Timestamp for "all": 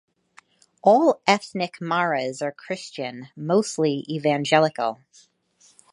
0.81-1.21